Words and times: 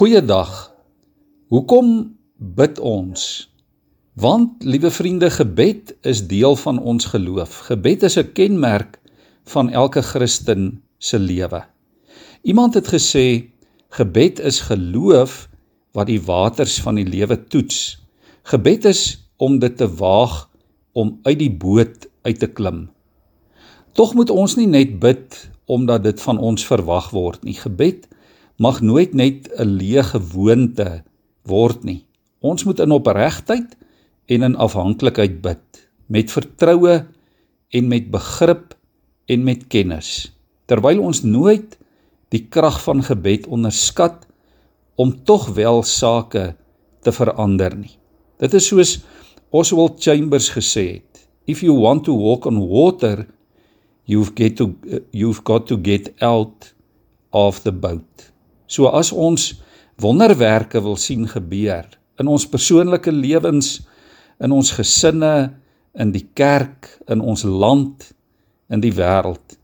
Goeiedag. 0.00 0.72
Hoekom 1.52 1.88
bid 2.56 2.78
ons? 2.80 3.22
Want 4.16 4.64
liewe 4.64 4.88
vriende, 4.90 5.28
gebed 5.30 5.92
is 6.08 6.22
deel 6.24 6.54
van 6.56 6.78
ons 6.80 7.04
geloof. 7.12 7.58
Gebed 7.66 8.06
is 8.08 8.16
'n 8.16 8.32
kenmerk 8.32 8.96
van 9.44 9.68
elke 9.68 10.00
Christen 10.02 10.80
se 10.98 11.18
lewe. 11.18 11.64
Iemand 12.42 12.74
het 12.74 12.88
gesê 12.88 13.52
gebed 13.88 14.38
is 14.38 14.60
geloof 14.60 15.48
wat 15.92 16.06
die 16.06 16.22
waters 16.22 16.80
van 16.80 16.94
die 16.94 17.06
lewe 17.06 17.44
toets. 17.44 18.00
Gebed 18.42 18.84
is 18.84 19.28
om 19.36 19.58
dit 19.58 19.76
te 19.76 19.94
waag 19.94 20.48
om 20.92 21.18
uit 21.22 21.38
die 21.38 21.52
boot 21.52 22.08
uit 22.22 22.38
te 22.38 22.48
klim. 22.48 22.90
Tog 23.92 24.14
moet 24.14 24.30
ons 24.30 24.56
nie 24.56 24.66
net 24.66 24.98
bid 24.98 25.50
omdat 25.64 26.02
dit 26.02 26.22
van 26.22 26.38
ons 26.38 26.66
verwag 26.66 27.10
word 27.10 27.44
nie. 27.44 27.54
Gebed 27.54 28.08
mag 28.60 28.82
nooit 28.84 29.14
net 29.16 29.48
'n 29.56 29.76
leë 29.80 30.04
gewoonte 30.12 31.02
word 31.48 31.84
nie. 31.84 32.04
Ons 32.40 32.64
moet 32.64 32.80
in 32.80 32.92
opregtheid 32.92 33.76
en 34.28 34.42
in 34.42 34.56
afhanklikheid 34.56 35.40
bid 35.40 35.88
met 36.06 36.30
vertroue 36.30 37.06
en 37.70 37.88
met 37.88 38.10
begrip 38.10 38.74
en 39.26 39.44
met 39.44 39.66
kennis. 39.68 40.32
Terwyl 40.66 41.00
ons 41.00 41.22
nooit 41.22 41.78
die 42.28 42.46
krag 42.48 42.82
van 42.82 43.02
gebed 43.02 43.46
onderskat 43.46 44.26
om 44.94 45.14
tog 45.24 45.48
wel 45.56 45.82
sake 45.82 46.54
te 47.00 47.12
verander 47.12 47.76
nie. 47.76 47.96
Dit 48.38 48.54
is 48.54 48.66
soos 48.66 48.98
Oswald 49.50 50.02
Chambers 50.02 50.50
gesê 50.52 51.00
het: 51.00 51.26
If 51.46 51.62
you 51.62 51.74
want 51.80 52.04
to 52.04 52.14
walk 52.16 52.46
on 52.46 52.60
water, 52.68 53.26
you've 54.04 54.32
get 54.34 54.56
to 54.56 54.74
you've 55.10 55.42
got 55.44 55.66
to 55.66 55.78
get 55.82 56.12
out 56.20 56.74
of 57.30 57.62
the 57.62 57.72
boat. 57.72 58.30
So 58.70 58.86
as 58.94 59.10
ons 59.10 59.56
wonderwerke 60.00 60.80
wil 60.82 60.96
sien 60.96 61.26
gebeur 61.28 61.88
in 62.20 62.28
ons 62.28 62.46
persoonlike 62.46 63.10
lewens, 63.12 63.80
in 64.40 64.52
ons 64.52 64.74
gesinne, 64.76 65.56
in 65.96 66.12
die 66.14 66.26
kerk, 66.36 66.86
in 67.10 67.22
ons 67.24 67.42
land, 67.48 68.10
in 68.70 68.82
die 68.84 68.92
wêreld, 68.94 69.56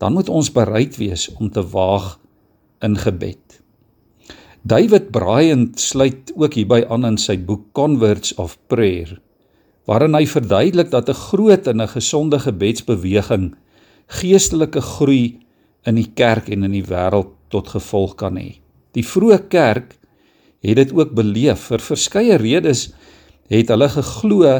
dan 0.00 0.14
moet 0.16 0.30
ons 0.30 0.52
bereid 0.54 0.96
wees 0.96 1.26
om 1.36 1.50
te 1.50 1.62
waag 1.74 2.14
in 2.86 2.96
gebed. 2.98 3.58
David 4.64 5.10
Bryant 5.12 5.76
sluit 5.80 6.32
ook 6.38 6.56
hierby 6.56 6.80
aan 6.88 7.04
in 7.04 7.18
sy 7.20 7.36
boek 7.36 7.66
Converts 7.76 8.32
of 8.40 8.56
Prayer 8.72 9.18
waarin 9.84 10.16
hy 10.16 10.24
verduidelik 10.24 10.88
dat 10.88 11.10
'n 11.12 11.20
groot 11.28 11.66
en 11.68 11.82
'n 11.82 11.92
gesonde 11.92 12.38
gebedsbeweging 12.40 13.52
geestelike 14.08 14.80
groei 14.80 15.38
in 15.84 15.94
die 15.94 16.08
kerk 16.14 16.48
en 16.48 16.64
in 16.64 16.72
die 16.72 16.88
wêreld 16.88 17.32
tot 17.54 17.70
gevolg 17.72 18.16
kan 18.20 18.38
hê. 18.40 18.58
Die 18.94 19.06
vroeë 19.06 19.46
kerk 19.52 19.94
het 20.64 20.78
dit 20.80 20.92
ook 20.96 21.14
beleef 21.16 21.68
vir 21.70 21.82
verskeie 21.82 22.38
redes 22.40 22.88
het 23.52 23.70
hulle 23.72 23.88
geglo 23.92 24.54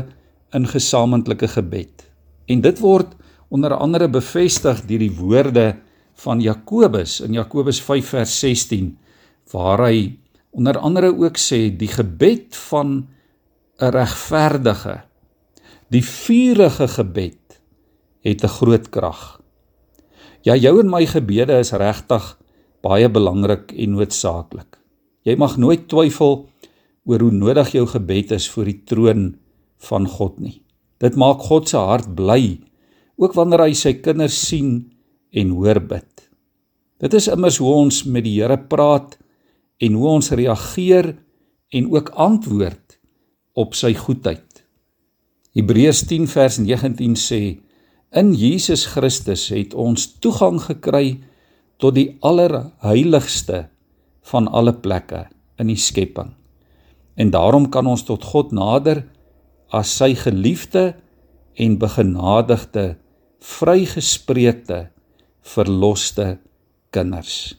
in 0.54 0.68
gesamentlike 0.70 1.48
gebed. 1.56 2.04
En 2.50 2.60
dit 2.64 2.82
word 2.82 3.14
onder 3.54 3.74
andere 3.76 4.08
bevestig 4.10 4.84
deur 4.88 5.02
die 5.02 5.14
woorde 5.14 5.72
van 6.24 6.42
Jakobus 6.42 7.20
in 7.24 7.34
Jakobus 7.34 7.80
5 7.82 8.12
vers 8.14 8.36
16 8.42 8.92
waar 9.52 9.86
hy 9.88 10.14
onder 10.54 10.78
andere 10.78 11.10
ook 11.10 11.38
sê 11.40 11.66
die 11.74 11.90
gebed 11.90 12.54
van 12.70 13.08
'n 13.80 13.90
regverdige 13.90 15.02
die 15.90 16.04
vurige 16.04 16.88
gebed 16.88 17.60
het 18.24 18.42
'n 18.42 18.54
groot 18.58 18.88
krag. 18.88 19.40
Ja, 20.42 20.54
jou 20.56 20.80
en 20.80 20.90
my 20.90 21.06
gebede 21.06 21.58
is 21.58 21.72
regtig 21.72 22.38
baie 22.84 23.08
belangrik 23.08 23.72
en 23.72 23.96
noodsaaklik. 23.96 24.76
Jy 25.24 25.38
mag 25.40 25.56
nooit 25.60 25.86
twyfel 25.88 26.44
oor 27.08 27.24
hoe 27.24 27.32
nodig 27.32 27.72
jou 27.76 27.86
gebed 27.88 28.34
is 28.36 28.48
voor 28.52 28.68
die 28.68 28.80
troon 28.88 29.24
van 29.88 30.08
God 30.08 30.38
nie. 30.40 30.58
Dit 31.00 31.16
maak 31.20 31.42
God 31.48 31.68
se 31.68 31.80
hart 31.80 32.12
bly 32.16 32.60
ook 33.20 33.36
wanneer 33.36 33.66
hy 33.66 33.74
sy 33.78 33.96
kinders 34.04 34.36
sien 34.48 34.76
en 35.34 35.52
hoor 35.56 35.80
bid. 35.80 36.08
Dit 37.02 37.16
is 37.18 37.28
immers 37.28 37.58
hoe 37.60 37.72
ons 37.72 38.04
met 38.06 38.24
die 38.24 38.36
Here 38.38 38.56
praat 38.70 39.16
en 39.82 39.98
hoe 39.98 40.08
ons 40.16 40.32
reageer 40.32 41.14
en 41.74 41.90
ook 41.92 42.12
antwoord 42.20 42.98
op 43.58 43.74
sy 43.76 43.92
goedheid. 43.98 44.62
Hebreërs 45.54 46.04
10 46.10 46.26
vers 46.30 46.58
19 46.62 47.18
sê 47.18 47.42
In 48.14 48.32
Jesus 48.38 48.86
Christus 48.94 49.48
het 49.50 49.74
ons 49.74 50.06
toegang 50.22 50.60
gekry 50.62 51.18
tot 51.82 51.96
die 51.96 52.16
allerheiligste 52.24 53.68
van 54.30 54.48
alle 54.48 54.72
plekke 54.72 55.26
in 55.60 55.70
die 55.70 55.80
skepping. 55.80 56.32
En 57.14 57.30
daarom 57.30 57.68
kan 57.70 57.86
ons 57.86 58.04
tot 58.06 58.24
God 58.24 58.52
nader 58.54 59.04
as 59.74 59.92
sy 59.98 60.14
geliefde 60.18 60.94
en 61.54 61.78
begenadigde 61.78 62.94
vrygespreekte 63.44 64.88
verloste 65.44 66.38
kinders. 66.94 67.54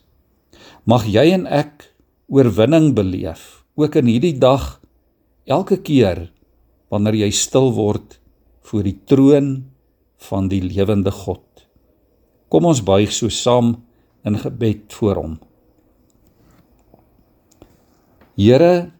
Mag 0.85 1.05
jy 1.09 1.29
en 1.35 1.45
ek 1.47 1.91
oorwinning 2.31 2.93
beleef 2.97 3.63
ook 3.77 3.99
in 4.01 4.09
hierdie 4.09 4.37
dag 4.39 4.79
elke 5.45 5.77
keer 5.77 6.27
wanneer 6.89 7.17
jy 7.25 7.31
stil 7.35 7.71
word 7.75 8.17
voor 8.65 8.85
die 8.87 8.97
troon 9.05 9.49
van 10.29 10.49
die 10.49 10.61
lewende 10.63 11.13
God. 11.13 11.43
Kom 12.49 12.65
ons 12.69 12.81
buig 12.85 13.11
so 13.13 13.29
saam 13.29 13.75
in 14.25 14.37
gebed 14.41 14.93
voor 14.97 15.15
hom. 15.21 15.35
Here, 18.35 18.91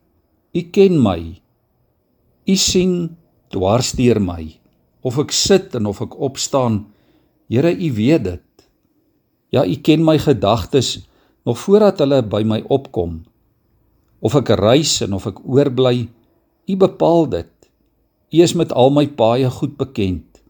U 0.56 0.62
ken 0.72 1.02
my. 1.02 1.20
U 2.46 2.56
sien 2.56 3.18
dwars 3.52 3.92
deur 3.98 4.22
my 4.22 4.54
of 5.06 5.20
ek 5.22 5.34
sit 5.36 5.76
en 5.78 5.86
of 5.90 6.00
ek 6.02 6.16
opstaan. 6.18 6.86
Here, 7.52 7.70
U 7.70 7.90
weet 7.94 8.24
dit. 8.26 8.68
Ja, 9.54 9.66
U 9.66 9.76
ken 9.86 10.06
my 10.06 10.18
gedagtes 10.22 10.98
nog 11.46 11.60
voordat 11.62 12.02
hulle 12.02 12.24
by 12.26 12.42
my 12.48 12.64
opkom. 12.74 13.20
Of 14.26 14.38
ek 14.40 14.56
reis 14.58 14.98
en 15.06 15.14
of 15.14 15.28
ek 15.30 15.44
oorbly, 15.46 16.08
U 16.66 16.78
bepaal 16.82 17.30
dit. 17.30 17.52
U 18.34 18.42
is 18.42 18.56
met 18.58 18.74
al 18.74 18.90
my 18.90 19.06
paaie 19.14 19.52
goed 19.60 19.76
bekend. 19.78 20.42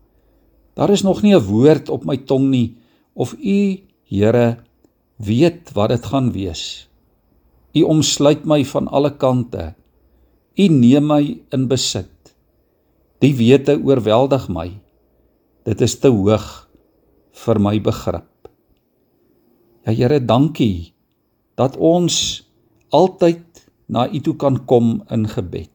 Daar 0.76 0.92
is 0.92 1.04
nog 1.04 1.22
nie 1.24 1.36
'n 1.36 1.44
woord 1.44 1.90
op 1.90 2.06
my 2.06 2.18
tong 2.18 2.50
nie 2.50 2.78
of 3.14 3.34
U, 3.34 3.80
Here, 4.06 4.58
weet 5.18 5.72
wat 5.74 5.90
dit 5.90 6.06
gaan 6.06 6.30
wees. 6.32 6.86
U 7.74 7.82
omsluit 7.90 8.46
my 8.46 8.62
van 8.66 8.88
alle 8.88 9.12
kante. 9.18 9.74
U 10.56 10.68
neem 10.70 11.10
my 11.10 11.24
in 11.52 11.66
besit. 11.68 12.12
Die 13.20 13.34
wete 13.36 13.76
oorweldig 13.82 14.48
my. 14.54 14.70
Dit 15.66 15.82
is 15.82 15.98
te 16.00 16.12
hoog 16.14 16.46
vir 17.46 17.60
my 17.60 17.80
begrip. 17.82 18.30
Ja 19.86 19.94
Here, 19.94 20.20
dankie 20.22 20.94
dat 21.60 21.78
ons 21.78 22.46
altyd 22.94 23.66
na 23.92 24.08
U 24.10 24.20
toe 24.22 24.36
kan 24.38 24.62
kom 24.66 25.02
in 25.14 25.28
gebed. 25.30 25.72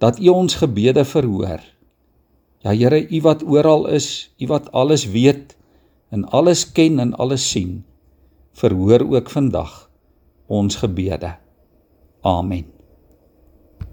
Dat 0.00 0.18
U 0.20 0.32
ons 0.32 0.58
gebede 0.60 1.04
verhoor. 1.04 1.62
Ja 2.64 2.72
Here, 2.72 3.00
U 3.08 3.20
wat 3.24 3.44
oral 3.44 3.86
is, 3.92 4.32
U 4.40 4.48
wat 4.50 4.72
alles 4.72 5.06
weet 5.12 5.56
en 6.12 6.24
alles 6.28 6.66
ken 6.76 6.98
en 7.00 7.14
alles 7.16 7.44
sien, 7.50 7.84
verhoor 8.52 9.06
ook 9.08 9.30
vandag 9.32 9.88
ons 10.46 10.76
gebede. 10.76 11.38
Amen. 12.20 12.81